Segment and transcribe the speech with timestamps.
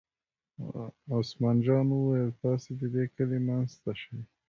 [1.19, 4.17] عثمان جان وویل: تاسې د دې کلي منځ ته شئ.